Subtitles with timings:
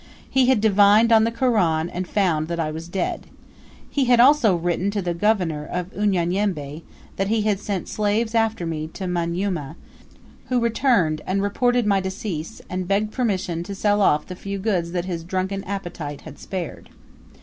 [0.27, 3.27] He had "divined" on the Koran and found that I was dead.
[3.87, 6.81] He had also written to the Governor of Unyanyembe
[7.17, 9.75] that he had sent slaves after me to Manyuema,
[10.47, 14.91] who returned and reported my decease, and begged permission to sell off the few goods
[14.93, 16.89] that his drunken appetite had spared.